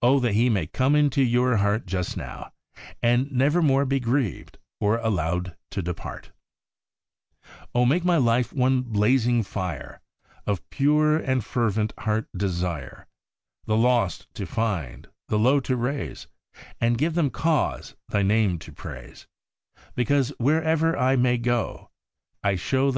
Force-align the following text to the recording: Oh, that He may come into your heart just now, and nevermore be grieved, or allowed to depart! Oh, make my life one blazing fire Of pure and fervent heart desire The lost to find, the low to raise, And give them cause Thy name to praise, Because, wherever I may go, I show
Oh, 0.00 0.20
that 0.20 0.34
He 0.34 0.48
may 0.48 0.68
come 0.68 0.94
into 0.94 1.20
your 1.24 1.56
heart 1.56 1.86
just 1.86 2.16
now, 2.16 2.52
and 3.02 3.32
nevermore 3.32 3.84
be 3.84 3.98
grieved, 3.98 4.58
or 4.78 4.98
allowed 4.98 5.56
to 5.72 5.82
depart! 5.82 6.30
Oh, 7.74 7.84
make 7.84 8.04
my 8.04 8.16
life 8.16 8.52
one 8.52 8.82
blazing 8.82 9.42
fire 9.42 10.00
Of 10.46 10.70
pure 10.70 11.16
and 11.16 11.44
fervent 11.44 11.92
heart 11.98 12.28
desire 12.36 13.08
The 13.64 13.76
lost 13.76 14.32
to 14.34 14.46
find, 14.46 15.08
the 15.26 15.36
low 15.36 15.58
to 15.58 15.74
raise, 15.76 16.28
And 16.80 16.96
give 16.96 17.14
them 17.16 17.28
cause 17.30 17.96
Thy 18.08 18.22
name 18.22 18.60
to 18.60 18.72
praise, 18.72 19.26
Because, 19.96 20.28
wherever 20.38 20.96
I 20.96 21.16
may 21.16 21.38
go, 21.38 21.90
I 22.44 22.54
show 22.54 22.92